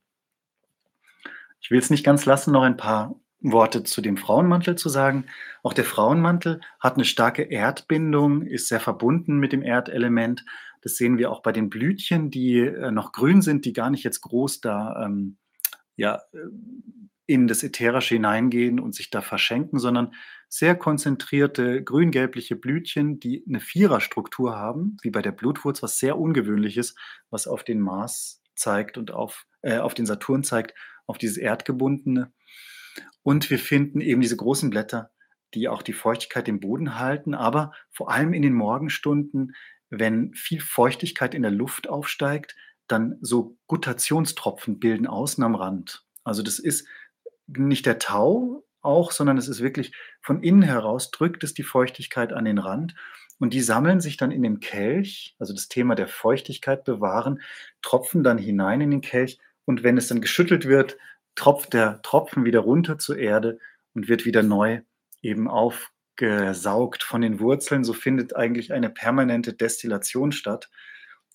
[1.61, 5.25] Ich will es nicht ganz lassen, noch ein paar Worte zu dem Frauenmantel zu sagen.
[5.61, 10.45] Auch der Frauenmantel hat eine starke Erdbindung, ist sehr verbunden mit dem Erdelement.
[10.81, 14.03] Das sehen wir auch bei den Blütchen, die äh, noch grün sind, die gar nicht
[14.03, 15.37] jetzt groß da ähm,
[15.95, 16.37] ja, äh,
[17.25, 20.13] in das Ätherische hineingehen und sich da verschenken, sondern
[20.49, 26.77] sehr konzentrierte grün-gelbliche Blütchen, die eine Viererstruktur haben, wie bei der Blutwurz, was sehr ungewöhnlich
[26.77, 26.97] ist,
[27.29, 30.73] was auf den Mars zeigt und auf, äh, auf den Saturn zeigt,
[31.07, 32.31] auf dieses Erdgebundene.
[33.21, 35.11] Und wir finden eben diese großen Blätter,
[35.53, 39.53] die auch die Feuchtigkeit im Boden halten, aber vor allem in den Morgenstunden
[39.99, 42.55] wenn viel Feuchtigkeit in der Luft aufsteigt,
[42.87, 46.03] dann so Gutationstropfen bilden außen am Rand.
[46.23, 46.87] Also das ist
[47.47, 52.33] nicht der Tau auch, sondern es ist wirklich von innen heraus drückt es die Feuchtigkeit
[52.33, 52.95] an den Rand
[53.39, 57.41] und die sammeln sich dann in dem Kelch, also das Thema der Feuchtigkeit bewahren,
[57.81, 60.97] tropfen dann hinein in den Kelch und wenn es dann geschüttelt wird,
[61.35, 63.59] tropft der Tropfen wieder runter zur Erde
[63.93, 64.81] und wird wieder neu
[65.21, 70.69] eben auf gesaugt von den Wurzeln, so findet eigentlich eine permanente Destillation statt.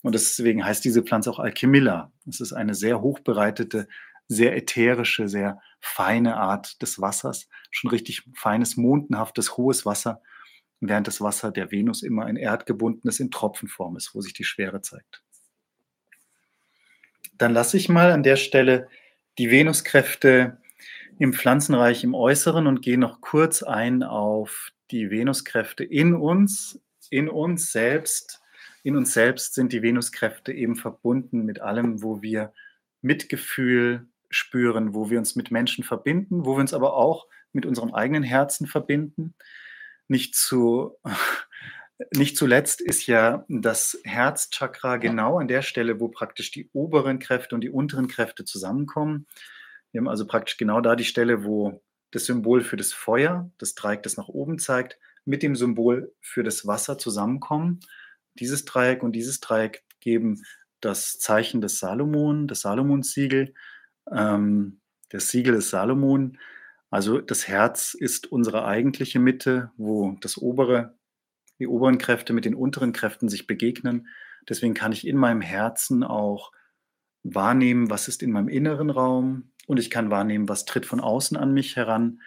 [0.02, 2.12] Und deswegen heißt diese Pflanze auch Alchemilla.
[2.28, 3.88] Es ist eine sehr hochbereitete,
[4.28, 7.48] sehr ätherische, sehr feine Art des Wassers.
[7.70, 10.22] Schon richtig feines, mondenhaftes, hohes Wasser,
[10.80, 14.80] während das Wasser der Venus immer ein erdgebundenes in Tropfenform ist, wo sich die Schwere
[14.80, 15.24] zeigt.
[17.36, 18.88] Dann lasse ich mal an der Stelle
[19.38, 20.58] die Venuskräfte
[21.18, 27.28] im Pflanzenreich im Äußeren und gehe noch kurz ein auf die Venuskräfte in uns, in
[27.28, 28.42] uns selbst.
[28.82, 32.52] In uns selbst sind die Venuskräfte eben verbunden mit allem, wo wir
[33.00, 37.94] Mitgefühl spüren, wo wir uns mit Menschen verbinden, wo wir uns aber auch mit unserem
[37.94, 39.34] eigenen Herzen verbinden.
[40.08, 40.96] Nicht, zu,
[42.14, 47.54] nicht zuletzt ist ja das Herzchakra genau an der Stelle, wo praktisch die oberen Kräfte
[47.54, 49.26] und die unteren Kräfte zusammenkommen.
[49.90, 53.74] Wir haben also praktisch genau da die Stelle, wo das Symbol für das Feuer, das
[53.74, 57.80] Dreieck, das nach oben zeigt, mit dem Symbol für das Wasser zusammenkommen.
[58.34, 60.42] dieses Dreieck und dieses Dreieck geben
[60.80, 63.52] das Zeichen des Salomon, das Salomonsiegel.
[64.12, 64.80] Ähm,
[65.10, 66.38] das Siegel ist Salomon.
[66.90, 70.97] Also das Herz ist unsere eigentliche Mitte, wo das obere,
[71.58, 74.08] die oberen Kräfte mit den unteren Kräften sich begegnen.
[74.48, 76.52] Deswegen kann ich in meinem Herzen auch
[77.22, 81.36] wahrnehmen, was ist in meinem inneren Raum und ich kann wahrnehmen, was tritt von außen
[81.36, 82.22] an mich heran.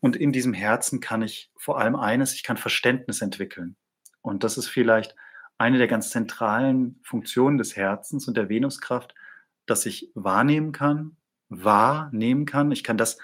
[0.00, 3.76] Und in diesem Herzen kann ich vor allem eines, ich kann Verständnis entwickeln.
[4.22, 5.14] Und das ist vielleicht
[5.58, 9.14] eine der ganz zentralen Funktionen des Herzens und der Venuskraft,
[9.66, 11.16] dass ich wahrnehmen kann,
[11.48, 12.70] wahrnehmen kann.
[12.72, 13.18] Ich kann das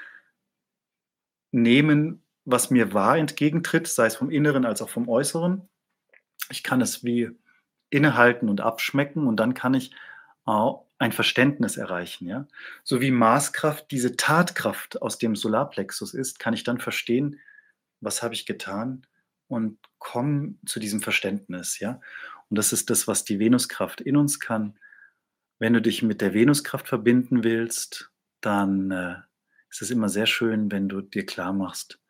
[1.50, 5.68] nehmen, was mir wahr entgegentritt, sei es vom Inneren als auch vom Äußeren.
[6.50, 7.30] Ich kann es wie
[7.90, 9.94] innehalten und abschmecken und dann kann ich
[10.44, 12.26] ein Verständnis erreichen.
[12.26, 12.48] Ja?
[12.82, 17.38] So wie Maßkraft diese Tatkraft aus dem Solarplexus ist, kann ich dann verstehen,
[18.00, 19.06] was habe ich getan
[19.46, 21.78] und komme zu diesem Verständnis.
[21.78, 22.00] Ja?
[22.50, 24.78] Und das ist das, was die Venuskraft in uns kann.
[25.60, 29.14] Wenn du dich mit der Venuskraft verbinden willst, dann äh,
[29.70, 32.01] ist es immer sehr schön, wenn du dir klar machst,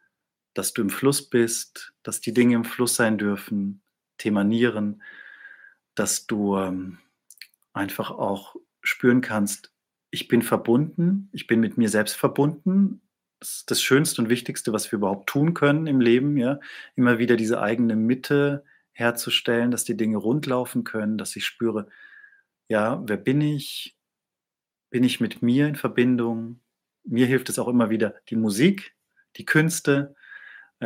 [0.55, 3.83] dass du im Fluss bist, dass die Dinge im Fluss sein dürfen,
[4.19, 5.03] themanieren,
[5.95, 6.99] dass du ähm,
[7.73, 9.73] einfach auch spüren kannst,
[10.11, 13.01] ich bin verbunden, ich bin mit mir selbst verbunden.
[13.41, 16.61] Das ist das Schönste und Wichtigste, was wir überhaupt tun können im Leben, ja.
[16.97, 21.89] Immer wieder diese eigene Mitte herzustellen, dass die Dinge rundlaufen können, dass ich spüre,
[22.69, 23.97] ja, wer bin ich?
[24.91, 26.61] Bin ich mit mir in Verbindung?
[27.05, 28.95] Mir hilft es auch immer wieder, die Musik,
[29.37, 30.15] die Künste,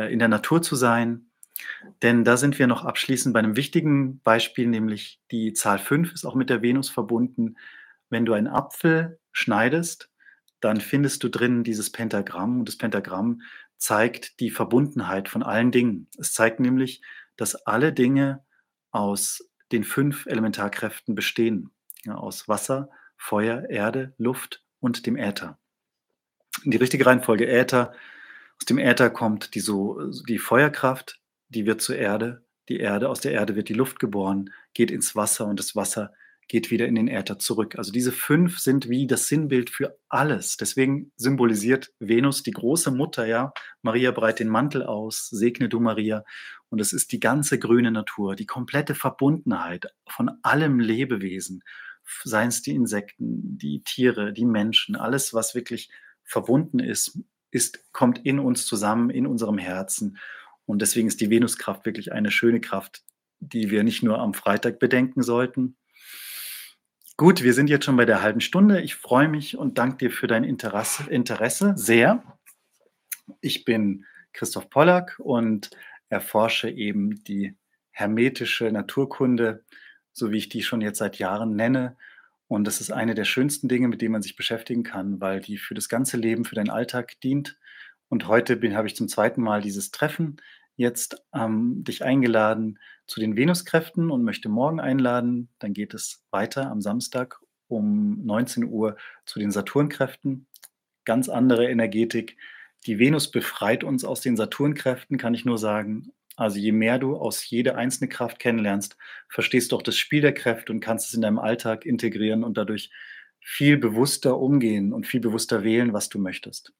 [0.05, 1.27] in der Natur zu sein,
[2.01, 6.25] denn da sind wir noch abschließend bei einem wichtigen Beispiel, nämlich die Zahl 5 ist
[6.25, 7.57] auch mit der Venus verbunden.
[8.09, 10.09] Wenn du einen Apfel schneidest,
[10.59, 13.41] dann findest du drin dieses Pentagramm und das Pentagramm
[13.77, 16.07] zeigt die Verbundenheit von allen Dingen.
[16.17, 17.01] Es zeigt nämlich,
[17.35, 18.43] dass alle Dinge
[18.91, 21.71] aus den fünf Elementarkräften bestehen,
[22.03, 25.57] ja, aus Wasser, Feuer, Erde, Luft und dem Äther.
[26.63, 27.93] Die richtige Reihenfolge Äther.
[28.59, 33.21] Aus dem Äther kommt die, so, die Feuerkraft, die wird zur Erde, die Erde, aus
[33.21, 36.13] der Erde wird die Luft geboren, geht ins Wasser und das Wasser
[36.47, 37.75] geht wieder in den Äther zurück.
[37.77, 40.55] Also diese fünf sind wie das Sinnbild für alles.
[40.57, 43.53] Deswegen symbolisiert Venus die große Mutter, ja.
[43.81, 46.23] Maria breit den Mantel aus, segne du Maria.
[46.69, 51.63] Und es ist die ganze grüne Natur, die komplette Verbundenheit von allem Lebewesen,
[52.23, 55.89] seien es die Insekten, die Tiere, die Menschen, alles, was wirklich
[56.23, 57.19] verbunden ist,
[57.51, 60.17] ist, kommt in uns zusammen, in unserem Herzen.
[60.65, 63.03] Und deswegen ist die Venuskraft wirklich eine schöne Kraft,
[63.39, 65.77] die wir nicht nur am Freitag bedenken sollten.
[67.15, 68.81] Gut, wir sind jetzt schon bei der halben Stunde.
[68.81, 72.23] Ich freue mich und danke dir für dein Interesse, Interesse sehr.
[73.41, 75.71] Ich bin Christoph Pollack und
[76.09, 77.55] erforsche eben die
[77.89, 79.63] hermetische Naturkunde,
[80.13, 81.97] so wie ich die schon jetzt seit Jahren nenne.
[82.47, 85.57] Und das ist eine der schönsten Dinge, mit denen man sich beschäftigen kann, weil die
[85.57, 87.57] für das ganze Leben, für deinen Alltag dient.
[88.09, 90.37] Und heute habe ich zum zweiten Mal dieses Treffen
[90.77, 95.49] jetzt ähm, dich eingeladen zu den Venuskräften und möchte morgen einladen.
[95.59, 100.47] Dann geht es weiter am Samstag um 19 Uhr zu den Saturnkräften.
[101.03, 102.37] Ganz andere Energetik.
[102.85, 106.13] Die Venus befreit uns aus den Saturnkräften, kann ich nur sagen.
[106.37, 108.95] Also je mehr du aus jeder einzelne Kraft kennenlernst,
[109.27, 112.57] verstehst du auch das Spiel der Kräfte und kannst es in deinem Alltag integrieren und
[112.57, 112.91] dadurch
[113.41, 116.73] viel bewusster umgehen und viel bewusster wählen, was du möchtest.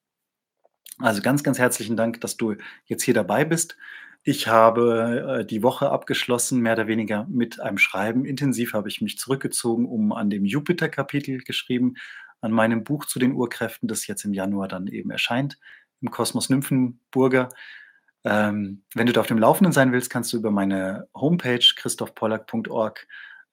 [1.00, 3.78] Also ganz, ganz herzlichen Dank, dass du jetzt hier dabei bist.
[4.24, 8.26] Ich habe äh, die Woche abgeschlossen, mehr oder weniger mit einem Schreiben.
[8.26, 11.96] Intensiv habe ich mich zurückgezogen, um an dem Jupiter-Kapitel geschrieben,
[12.42, 15.58] an meinem Buch zu den Urkräften, das jetzt im Januar dann eben erscheint,
[16.02, 17.50] im Kosmos Nymphenburger.
[18.24, 23.08] Ähm, wenn du da auf dem Laufenden sein willst, kannst du über meine Homepage christophpollack.org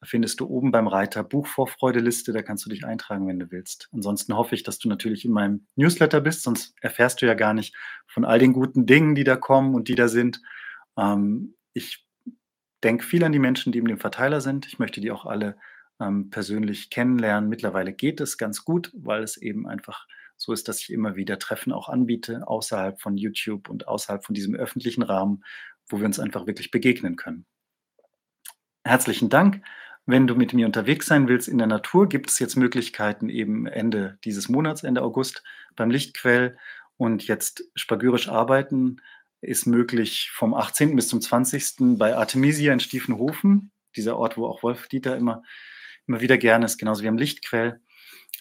[0.05, 3.89] findest du oben beim Reiter Buchvorfreudeliste, da kannst du dich eintragen, wenn du willst.
[3.93, 7.55] Ansonsten hoffe ich, dass du natürlich in meinem Newsletter bist, sonst erfährst du ja gar
[7.55, 7.75] nicht
[8.07, 10.41] von all den guten Dingen, die da kommen und die da sind.
[10.99, 12.07] Ähm, ich
[12.83, 14.67] denke viel an die Menschen, die in dem Verteiler sind.
[14.67, 15.57] Ich möchte die auch alle
[16.01, 17.49] ähm, persönlich kennenlernen.
[17.49, 20.07] Mittlerweile geht es ganz gut, weil es eben einfach
[20.37, 24.35] so ist, dass ich immer wieder Treffen auch anbiete, außerhalb von YouTube und außerhalb von
[24.35, 25.45] diesem öffentlichen Rahmen,
[25.87, 27.47] wo wir uns einfach wirklich begegnen können.
[28.85, 29.63] Herzlichen Dank.
[30.07, 33.67] Wenn du mit mir unterwegs sein willst in der Natur, gibt es jetzt Möglichkeiten eben
[33.67, 35.43] Ende dieses Monats, Ende August
[35.77, 36.59] beim Lichtquell
[36.97, 39.01] und jetzt spagyrisch arbeiten
[39.45, 40.97] ist möglich vom 18.
[40.97, 41.99] bis zum 20.
[41.99, 45.43] bei Artemisia in Stiefenhofen, dieser Ort, wo auch Wolf Dieter immer,
[46.07, 47.81] immer wieder gerne ist, genauso wie am Lichtquell.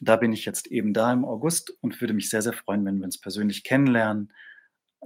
[0.02, 2.98] Da bin ich jetzt eben da im August und würde mich sehr, sehr freuen, wenn
[2.98, 4.34] wir uns persönlich kennenlernen.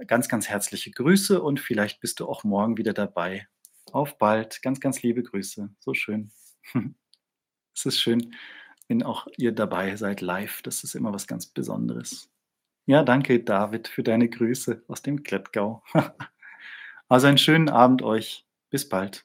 [0.06, 3.48] Ganz, ganz herzliche Grüße und vielleicht bist du auch morgen wieder dabei
[3.92, 4.62] Auf bald.
[4.62, 5.70] Ganz, ganz liebe Grüße.
[5.80, 6.30] So schön.
[7.74, 8.34] es ist schön,
[8.86, 10.62] wenn auch ihr dabei seid live.
[10.62, 12.30] Das ist immer was ganz Besonderes.
[12.86, 15.82] Ja, danke, David, für deine Grüße aus dem Klettgau.
[17.08, 18.46] also einen schönen Abend euch.
[18.70, 19.24] Bis bald.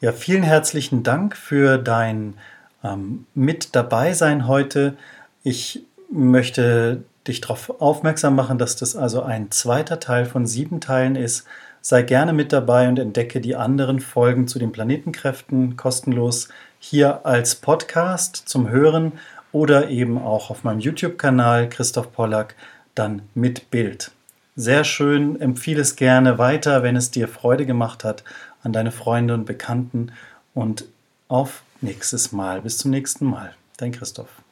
[0.00, 2.38] Ja, vielen herzlichen Dank für dein
[2.84, 4.96] ähm, Mit dabei sein heute.
[5.42, 11.16] Ich möchte dich darauf aufmerksam machen, dass das also ein zweiter Teil von sieben Teilen
[11.16, 11.46] ist.
[11.80, 17.54] Sei gerne mit dabei und entdecke die anderen Folgen zu den Planetenkräften kostenlos hier als
[17.56, 19.12] Podcast zum Hören
[19.52, 22.54] oder eben auch auf meinem YouTube-Kanal Christoph Pollack
[22.94, 24.10] dann mit Bild.
[24.54, 28.22] Sehr schön, empfehle es gerne weiter, wenn es dir Freude gemacht hat,
[28.62, 30.12] an deine Freunde und Bekannten
[30.54, 30.84] und
[31.28, 32.62] auf nächstes Mal.
[32.62, 33.54] Bis zum nächsten Mal.
[33.76, 34.40] Dein Christoph.